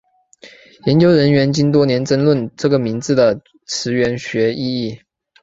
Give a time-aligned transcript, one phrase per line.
[0.87, 4.99] 研究人员经多年争论这个名字的词源学意义。